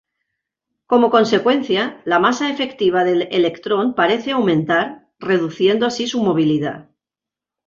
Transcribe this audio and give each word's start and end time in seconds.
Como 0.87 1.11
consecuencia, 1.11 2.01
la 2.05 2.17
masa 2.17 2.49
efectiva 2.49 3.03
del 3.03 3.27
electrón 3.29 3.93
parece 3.93 4.31
aumentar, 4.31 5.09
reduciendo 5.19 5.85
así 5.85 6.07
su 6.07 6.23
movilidad. 6.23 6.89